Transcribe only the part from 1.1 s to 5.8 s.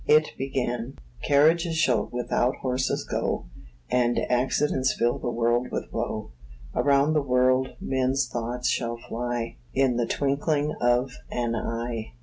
"Carriages shall without horses go, And accidents fill the world